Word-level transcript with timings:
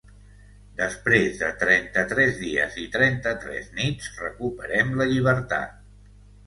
Després 0.79 1.35
de 1.41 1.49
trenta-tres 1.65 2.33
dies 2.41 2.81
i 2.85 2.89
trenta-tres 2.99 3.71
nits 3.79 4.13
recuperem 4.27 4.95
la 5.03 5.11
llibertat. 5.15 5.83